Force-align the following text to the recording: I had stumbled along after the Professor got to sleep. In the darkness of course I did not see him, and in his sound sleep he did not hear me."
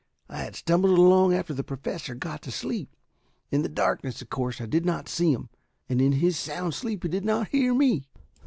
I 0.27 0.37
had 0.39 0.55
stumbled 0.55 0.97
along 0.97 1.35
after 1.35 1.53
the 1.53 1.63
Professor 1.63 2.15
got 2.15 2.41
to 2.41 2.51
sleep. 2.51 2.95
In 3.51 3.61
the 3.61 3.69
darkness 3.69 4.19
of 4.19 4.31
course 4.31 4.59
I 4.59 4.65
did 4.65 4.83
not 4.83 5.07
see 5.07 5.31
him, 5.31 5.49
and 5.87 6.01
in 6.01 6.13
his 6.13 6.39
sound 6.39 6.73
sleep 6.73 7.03
he 7.03 7.09
did 7.09 7.23
not 7.23 7.49
hear 7.49 7.71
me." 7.75 8.07